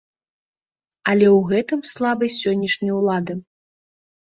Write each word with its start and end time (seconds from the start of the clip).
Але 1.13 1.27
ў 1.37 1.51
гэтым 1.51 1.79
слабасць 1.91 2.41
сённяшняй 2.47 2.93
улады. 3.03 3.33